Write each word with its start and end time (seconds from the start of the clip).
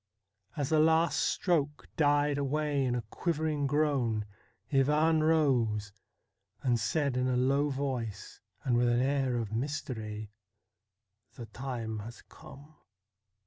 As 0.57 0.69
the 0.69 0.79
last 0.79 1.19
stroke 1.19 1.87
died 1.95 2.39
away 2.39 2.83
in 2.85 2.95
a 2.95 3.03
quivering 3.11 3.67
groan 3.67 4.25
Ivan 4.73 5.21
rose, 5.21 5.93
and 6.63 6.79
said 6.79 7.15
in 7.15 7.27
a 7.27 7.37
low 7.37 7.69
voice, 7.69 8.39
and 8.63 8.75
with 8.75 8.87
an 8.89 8.99
air 8.99 9.37
of 9.37 9.53
mystery:' 9.53 10.31
The 11.37 11.45
time 11.45 11.99
has 11.99 12.23
come.' 12.23 12.77